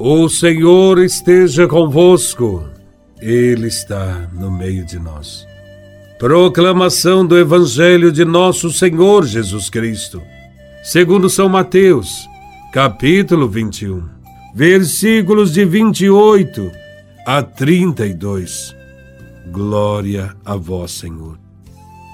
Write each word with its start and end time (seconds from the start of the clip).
O 0.00 0.28
Senhor 0.28 1.00
esteja 1.00 1.66
convosco, 1.66 2.64
Ele 3.20 3.66
está 3.66 4.28
no 4.32 4.48
meio 4.48 4.84
de 4.84 4.96
nós. 4.96 5.44
Proclamação 6.20 7.26
do 7.26 7.36
Evangelho 7.36 8.12
de 8.12 8.24
Nosso 8.24 8.70
Senhor 8.70 9.26
Jesus 9.26 9.68
Cristo, 9.68 10.22
segundo 10.84 11.28
São 11.28 11.48
Mateus, 11.48 12.28
capítulo 12.72 13.48
21, 13.48 14.04
versículos 14.54 15.52
de 15.52 15.64
28 15.64 16.70
a 17.26 17.42
32. 17.42 18.76
Glória 19.50 20.32
a 20.44 20.54
Vós, 20.54 20.92
Senhor. 20.92 21.36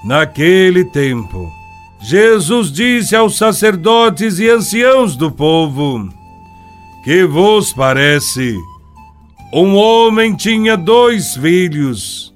Naquele 0.03 0.85
tempo, 0.85 1.51
Jesus 2.01 2.71
disse 2.71 3.15
aos 3.15 3.37
sacerdotes 3.37 4.39
e 4.39 4.49
anciãos 4.49 5.15
do 5.15 5.31
povo: 5.31 6.09
que 7.05 7.23
vos 7.23 7.71
parece? 7.71 8.57
Um 9.53 9.75
homem 9.75 10.35
tinha 10.35 10.75
dois 10.75 11.37
filhos. 11.37 12.33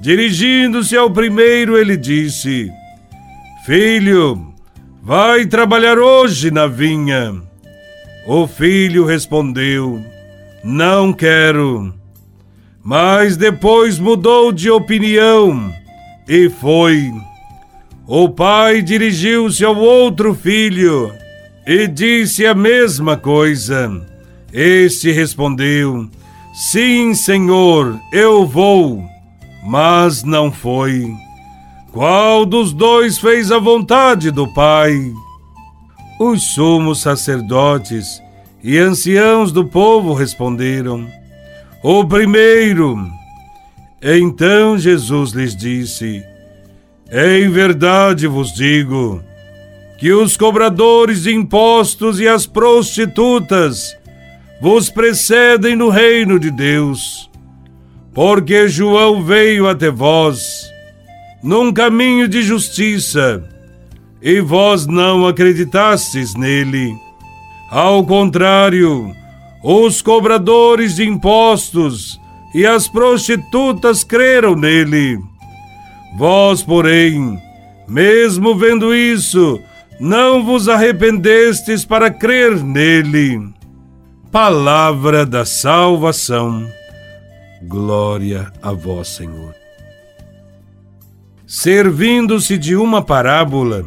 Dirigindo-se 0.00 0.96
ao 0.96 1.10
primeiro, 1.10 1.76
ele 1.76 1.96
disse: 1.96 2.70
Filho, 3.66 4.54
vai 5.02 5.44
trabalhar 5.44 5.98
hoje 5.98 6.52
na 6.52 6.68
vinha. 6.68 7.34
O 8.24 8.46
filho 8.46 9.04
respondeu: 9.04 10.00
Não 10.62 11.12
quero. 11.12 11.92
Mas 12.80 13.36
depois 13.36 13.98
mudou 13.98 14.52
de 14.52 14.70
opinião 14.70 15.74
e 16.28 16.48
foi. 16.48 17.12
O 18.06 18.28
pai 18.28 18.82
dirigiu-se 18.82 19.64
ao 19.64 19.76
outro 19.76 20.32
filho 20.32 21.12
e 21.66 21.88
disse 21.88 22.46
a 22.46 22.54
mesma 22.54 23.16
coisa. 23.16 24.11
Este 24.52 25.10
respondeu: 25.10 26.08
Sim, 26.52 27.14
senhor, 27.14 27.98
eu 28.12 28.46
vou. 28.46 29.02
Mas 29.64 30.22
não 30.22 30.52
foi. 30.52 31.10
Qual 31.92 32.44
dos 32.44 32.72
dois 32.72 33.18
fez 33.18 33.50
a 33.50 33.58
vontade 33.58 34.30
do 34.30 34.46
Pai? 34.52 35.12
Os 36.18 36.54
sumos 36.54 37.00
sacerdotes 37.00 38.20
e 38.62 38.78
anciãos 38.78 39.52
do 39.52 39.64
povo 39.64 40.12
responderam: 40.12 41.06
O 41.82 42.04
primeiro. 42.04 42.98
Então 44.02 44.76
Jesus 44.76 45.32
lhes 45.32 45.56
disse: 45.56 46.22
Em 47.10 47.48
verdade 47.48 48.26
vos 48.26 48.52
digo 48.52 49.22
que 49.98 50.12
os 50.12 50.36
cobradores 50.36 51.22
de 51.22 51.34
impostos 51.34 52.18
e 52.20 52.26
as 52.26 52.44
prostitutas 52.44 53.96
vos 54.62 54.88
precedem 54.88 55.74
no 55.74 55.88
reino 55.88 56.38
de 56.38 56.48
Deus. 56.48 57.28
Porque 58.14 58.68
João 58.68 59.20
veio 59.20 59.68
até 59.68 59.90
vós 59.90 60.70
num 61.42 61.72
caminho 61.72 62.28
de 62.28 62.40
justiça, 62.42 63.42
e 64.22 64.40
vós 64.40 64.86
não 64.86 65.26
acreditastes 65.26 66.36
nele. 66.36 66.94
Ao 67.68 68.06
contrário, 68.06 69.12
os 69.64 70.00
cobradores 70.00 70.94
de 70.94 71.08
impostos 71.08 72.20
e 72.54 72.64
as 72.64 72.86
prostitutas 72.86 74.04
creram 74.04 74.54
nele. 74.54 75.18
Vós, 76.16 76.62
porém, 76.62 77.36
mesmo 77.88 78.54
vendo 78.54 78.94
isso, 78.94 79.58
não 79.98 80.44
vos 80.44 80.68
arrependestes 80.68 81.84
para 81.84 82.08
crer 82.12 82.62
nele. 82.62 83.52
Palavra 84.32 85.26
da 85.26 85.44
salvação. 85.44 86.66
Glória 87.64 88.50
a 88.62 88.72
vós, 88.72 89.08
Senhor. 89.08 89.54
Servindo-se 91.46 92.56
de 92.56 92.74
uma 92.74 93.02
parábola, 93.02 93.84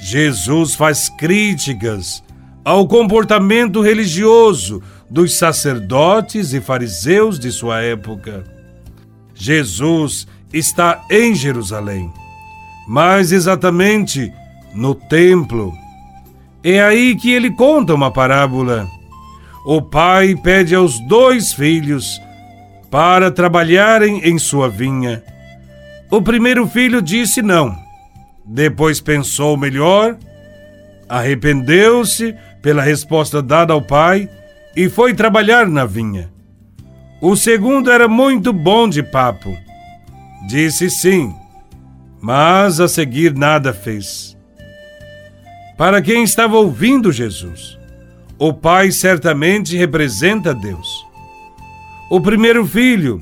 Jesus 0.00 0.74
faz 0.74 1.10
críticas 1.10 2.24
ao 2.64 2.88
comportamento 2.88 3.82
religioso 3.82 4.82
dos 5.10 5.34
sacerdotes 5.34 6.54
e 6.54 6.62
fariseus 6.62 7.38
de 7.38 7.52
sua 7.52 7.82
época. 7.82 8.42
Jesus 9.34 10.26
está 10.50 11.04
em 11.10 11.34
Jerusalém, 11.34 12.10
mais 12.88 13.32
exatamente 13.32 14.32
no 14.74 14.94
templo. 14.94 15.74
É 16.62 16.80
aí 16.82 17.14
que 17.14 17.30
ele 17.30 17.50
conta 17.50 17.92
uma 17.92 18.10
parábola 18.10 18.88
o 19.64 19.80
pai 19.80 20.36
pede 20.36 20.74
aos 20.74 20.98
dois 21.00 21.52
filhos 21.52 22.20
para 22.90 23.30
trabalharem 23.30 24.20
em 24.22 24.38
sua 24.38 24.68
vinha. 24.68 25.22
O 26.10 26.20
primeiro 26.20 26.66
filho 26.68 27.00
disse 27.00 27.40
não. 27.40 27.76
Depois 28.44 29.00
pensou 29.00 29.56
melhor, 29.56 30.18
arrependeu-se 31.08 32.34
pela 32.60 32.82
resposta 32.82 33.42
dada 33.42 33.72
ao 33.72 33.80
pai 33.80 34.28
e 34.76 34.88
foi 34.88 35.14
trabalhar 35.14 35.66
na 35.66 35.86
vinha. 35.86 36.30
O 37.20 37.34
segundo 37.34 37.90
era 37.90 38.06
muito 38.06 38.52
bom 38.52 38.86
de 38.86 39.02
papo. 39.02 39.56
Disse 40.46 40.90
sim, 40.90 41.34
mas 42.20 42.80
a 42.80 42.86
seguir 42.86 43.34
nada 43.34 43.72
fez. 43.72 44.36
Para 45.76 46.02
quem 46.02 46.22
estava 46.22 46.56
ouvindo 46.56 47.10
Jesus, 47.10 47.78
o 48.46 48.52
pai 48.52 48.90
certamente 48.90 49.74
representa 49.74 50.52
Deus. 50.52 51.06
O 52.10 52.20
primeiro 52.20 52.66
filho 52.66 53.18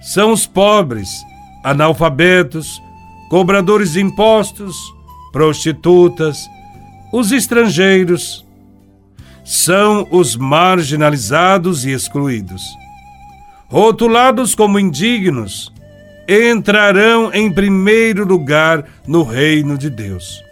são 0.00 0.32
os 0.32 0.46
pobres, 0.46 1.10
analfabetos, 1.62 2.80
cobradores 3.28 3.92
de 3.92 4.00
impostos, 4.00 4.74
prostitutas, 5.30 6.48
os 7.12 7.32
estrangeiros. 7.32 8.46
São 9.44 10.08
os 10.10 10.36
marginalizados 10.36 11.84
e 11.84 11.92
excluídos. 11.92 12.62
Rotulados 13.68 14.54
como 14.54 14.78
indignos, 14.78 15.70
entrarão 16.26 17.30
em 17.30 17.52
primeiro 17.52 18.24
lugar 18.24 18.86
no 19.06 19.22
reino 19.22 19.76
de 19.76 19.90
Deus. 19.90 20.42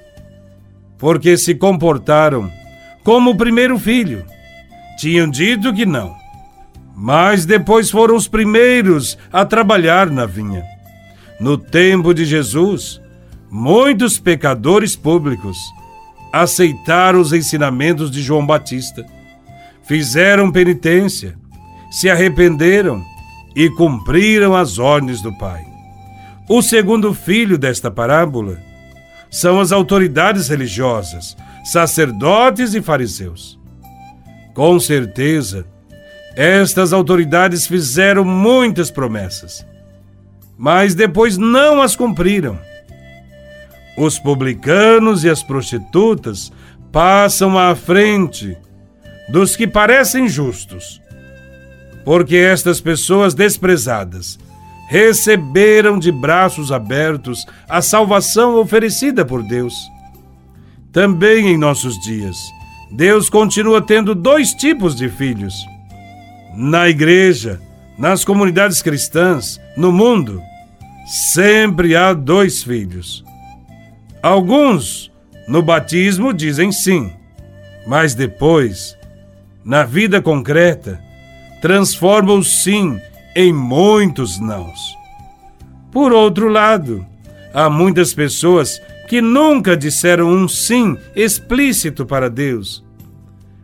Porque 0.99 1.39
se 1.39 1.55
comportaram 1.55 2.53
como 3.05 3.31
o 3.31 3.37
primeiro 3.37 3.79
filho. 3.79 4.25
Tinham 4.99 5.29
dito 5.29 5.73
que 5.73 5.85
não. 5.85 6.17
Mas 6.97 7.45
depois 7.45 7.91
foram 7.91 8.17
os 8.17 8.27
primeiros 8.27 9.19
a 9.33 9.45
trabalhar 9.45 10.11
na 10.11 10.27
vinha. 10.27 10.65
No 11.39 11.59
tempo 11.59 12.15
de 12.15 12.25
Jesus, 12.25 13.01
muitos 13.51 14.19
pecadores 14.19 14.97
públicos 14.97 15.59
aceitaram 16.33 17.21
os 17.21 17.33
ensinamentos 17.33 18.11
de 18.11 18.23
João 18.23 18.45
Batista, 18.45 19.05
fizeram 19.83 20.51
penitência, 20.51 21.37
se 21.91 22.09
arrependeram 22.11 23.05
e 23.55 23.69
cumpriram 23.71 24.57
as 24.57 24.79
ordens 24.79 25.21
do 25.21 25.33
Pai. 25.39 25.65
O 26.49 26.61
segundo 26.61 27.15
filho 27.15 27.57
desta 27.57 27.91
parábola 27.91 28.59
são 29.31 29.61
as 29.61 29.73
autoridades 29.73 30.49
religiosas, 30.49 31.37
sacerdotes 31.65 32.75
e 32.75 32.83
fariseus. 32.83 33.59
Com 34.53 34.79
certeza, 34.79 35.67
estas 36.37 36.93
autoridades 36.93 37.67
fizeram 37.67 38.25
muitas 38.25 38.91
promessas, 38.91 39.67
mas 40.59 40.95
depois 40.95 41.39
não 41.39 41.81
as 41.81 41.97
cumpriram. 41.97 42.59
Os 43.97 44.19
publicanos 44.19 45.25
e 45.25 45.31
as 45.31 45.43
prostitutas 45.43 46.53
passam 46.93 47.59
à 47.59 47.75
frente 47.75 48.56
dos 49.29 49.56
que 49.56 49.67
parecem 49.67 50.29
justos, 50.29 51.00
porque 52.05 52.37
estas 52.37 52.81
pessoas 52.81 53.33
desprezadas 53.33 54.38
receberam 54.88 55.99
de 55.99 56.12
braços 56.12 56.71
abertos 56.71 57.47
a 57.69 57.81
salvação 57.81 58.56
oferecida 58.56 59.25
por 59.25 59.43
Deus 59.43 59.75
também 60.94 61.49
em 61.49 61.58
nossos 61.58 61.99
dias, 61.99 62.38
Deus 62.88 63.29
continua 63.29 63.82
tendo 63.82 64.14
dois 64.14 64.55
tipos 64.55 64.94
de 64.94 65.08
filhos. 65.08 65.52
Na 66.55 66.88
igreja, 66.88 67.61
nas 67.99 68.25
comunidades 68.25 68.81
cristãs, 68.81 69.61
no 69.76 69.91
mundo, 69.91 70.41
sempre 71.05 71.96
há 71.96 72.12
dois 72.12 72.62
filhos. 72.62 73.25
Alguns, 74.23 75.11
no 75.49 75.61
batismo, 75.62 76.32
dizem 76.32 76.70
sim, 76.70 77.12
mas 77.88 78.14
depois, 78.14 78.97
na 79.64 79.82
vida 79.82 80.23
concreta, 80.23 81.00
transformam 81.61 82.38
o 82.38 82.44
sim 82.44 83.00
em 83.35 83.52
muitos 83.52 84.38
nãos. 84.38 84.97
Por 85.90 86.12
outro 86.12 86.49
lado, 86.49 87.05
há 87.55 87.71
muitas 87.71 88.12
pessoas 88.12 88.83
que 89.09 89.23
nunca 89.23 89.77
disseram 89.77 90.29
um 90.29 90.49
sim 90.49 90.99
explícito 91.15 92.05
para 92.05 92.29
Deus, 92.29 92.85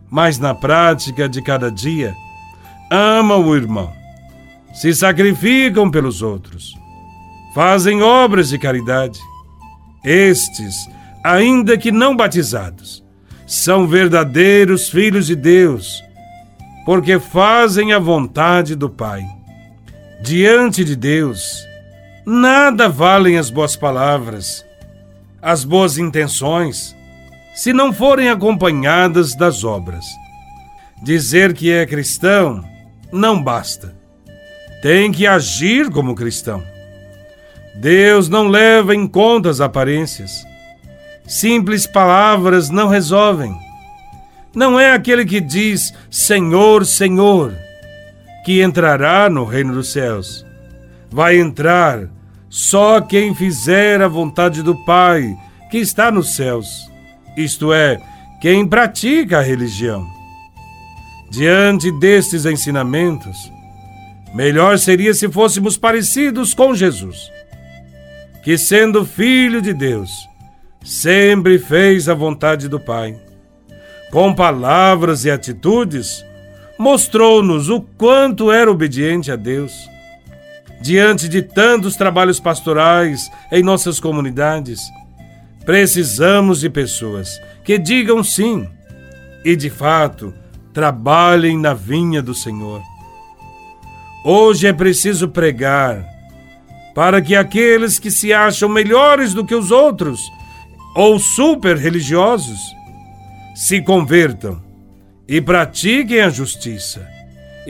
mas 0.08 0.38
na 0.38 0.54
prática 0.54 1.28
de 1.28 1.42
cada 1.42 1.70
dia 1.70 2.14
amam 2.90 3.46
o 3.46 3.56
irmão, 3.56 3.92
se 4.72 4.94
sacrificam 4.94 5.90
pelos 5.90 6.22
outros, 6.22 6.74
fazem 7.54 8.00
obras 8.02 8.48
de 8.48 8.58
caridade. 8.58 9.18
Estes, 10.04 10.74
ainda 11.24 11.76
que 11.76 11.90
não 11.90 12.16
batizados, 12.16 13.04
são 13.46 13.86
verdadeiros 13.86 14.88
filhos 14.88 15.26
de 15.26 15.34
Deus, 15.34 16.02
porque 16.86 17.18
fazem 17.18 17.92
a 17.92 17.98
vontade 17.98 18.74
do 18.74 18.88
Pai. 18.88 19.22
Diante 20.22 20.84
de 20.84 20.96
Deus, 20.96 21.66
nada 22.24 22.88
valem 22.88 23.38
as 23.38 23.50
boas 23.50 23.76
palavras, 23.76 24.64
as 25.40 25.64
boas 25.64 25.98
intenções, 25.98 26.96
se 27.54 27.72
não 27.72 27.92
forem 27.92 28.28
acompanhadas 28.28 29.34
das 29.34 29.64
obras. 29.64 30.04
Dizer 31.02 31.54
que 31.54 31.70
é 31.70 31.86
cristão 31.86 32.64
não 33.12 33.42
basta. 33.42 33.94
Tem 34.82 35.10
que 35.10 35.26
agir 35.26 35.90
como 35.90 36.14
cristão. 36.14 36.62
Deus 37.76 38.28
não 38.28 38.48
leva 38.48 38.94
em 38.94 39.06
conta 39.06 39.48
as 39.48 39.60
aparências. 39.60 40.44
Simples 41.26 41.86
palavras 41.86 42.70
não 42.70 42.88
resolvem. 42.88 43.56
Não 44.54 44.78
é 44.78 44.92
aquele 44.92 45.24
que 45.24 45.40
diz 45.40 45.94
Senhor, 46.10 46.84
Senhor, 46.84 47.54
que 48.44 48.62
entrará 48.62 49.30
no 49.30 49.44
reino 49.44 49.74
dos 49.74 49.92
céus. 49.92 50.44
Vai 51.10 51.38
entrar 51.38 52.08
só 52.48 53.00
quem 53.00 53.34
fizer 53.34 54.00
a 54.00 54.08
vontade 54.08 54.62
do 54.62 54.74
Pai 54.84 55.36
que 55.70 55.78
está 55.78 56.10
nos 56.10 56.34
céus, 56.34 56.90
isto 57.36 57.72
é, 57.72 58.00
quem 58.40 58.66
pratica 58.66 59.38
a 59.38 59.42
religião. 59.42 60.04
Diante 61.30 61.92
destes 61.92 62.44
ensinamentos, 62.44 63.36
melhor 64.34 64.78
seria 64.78 65.14
se 65.14 65.28
fôssemos 65.28 65.76
parecidos 65.76 66.54
com 66.54 66.74
Jesus, 66.74 67.30
que, 68.42 68.58
sendo 68.58 69.04
filho 69.04 69.62
de 69.62 69.72
Deus, 69.72 70.10
sempre 70.84 71.58
fez 71.58 72.08
a 72.08 72.14
vontade 72.14 72.68
do 72.68 72.80
Pai. 72.80 73.16
Com 74.10 74.34
palavras 74.34 75.24
e 75.24 75.30
atitudes, 75.30 76.24
mostrou-nos 76.76 77.68
o 77.68 77.80
quanto 77.80 78.50
era 78.50 78.68
obediente 78.68 79.30
a 79.30 79.36
Deus. 79.36 79.72
Diante 80.80 81.28
de 81.28 81.42
tantos 81.42 81.94
trabalhos 81.94 82.40
pastorais 82.40 83.30
em 83.52 83.62
nossas 83.62 84.00
comunidades, 84.00 84.80
precisamos 85.64 86.60
de 86.60 86.70
pessoas 86.70 87.38
que 87.62 87.76
digam 87.76 88.24
sim 88.24 88.66
e, 89.44 89.54
de 89.54 89.68
fato, 89.68 90.32
trabalhem 90.72 91.58
na 91.58 91.74
vinha 91.74 92.22
do 92.22 92.34
Senhor. 92.34 92.80
Hoje 94.24 94.66
é 94.66 94.72
preciso 94.72 95.28
pregar 95.28 96.02
para 96.94 97.20
que 97.20 97.36
aqueles 97.36 97.98
que 97.98 98.10
se 98.10 98.32
acham 98.32 98.68
melhores 98.68 99.34
do 99.34 99.44
que 99.44 99.54
os 99.54 99.70
outros 99.70 100.20
ou 100.94 101.18
super 101.18 101.76
religiosos 101.76 102.58
se 103.54 103.82
convertam 103.82 104.62
e 105.28 105.40
pratiquem 105.40 106.20
a 106.20 106.30
justiça 106.30 107.19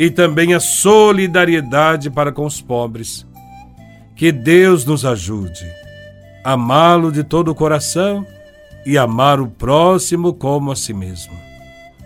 e 0.01 0.09
também 0.09 0.55
a 0.55 0.61
solidariedade 0.61 2.09
para 2.09 2.33
com 2.33 2.47
os 2.47 2.59
pobres. 2.59 3.27
Que 4.17 4.33
Deus 4.33 4.87
nos 4.87 5.05
ajude 5.05 5.71
a 6.43 6.53
amá-lo 6.53 7.13
de 7.13 7.23
todo 7.23 7.51
o 7.51 7.55
coração 7.55 8.27
e 8.87 8.97
amar 8.97 9.39
o 9.39 9.47
próximo 9.47 10.33
como 10.33 10.73
a 10.73 10.77
si 10.77 10.95
mesmo. 10.95 11.35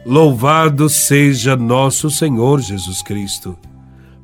Louvado 0.04 0.88
seja 0.88 1.54
nosso 1.54 2.10
Senhor 2.10 2.60
Jesus 2.60 3.00
Cristo, 3.00 3.56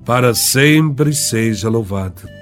para 0.04 0.34
sempre 0.34 1.14
seja 1.14 1.68
louvado. 1.68 2.39